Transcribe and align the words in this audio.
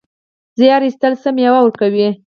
زیار 0.59 0.81
ایستل 0.85 1.13
څه 1.21 1.29
مېوه 1.37 1.59
ورکوي؟ 1.63 2.07